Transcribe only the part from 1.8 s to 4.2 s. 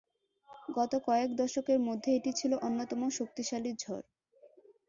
মধ্যে এটি ছিল অন্যতম শক্তিশালী ঝড়।